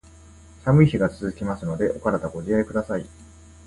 [0.63, 3.05] 寒い日が続きますので、お体ご自愛下さい。